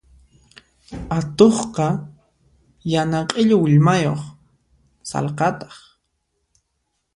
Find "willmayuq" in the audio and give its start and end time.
3.61-4.21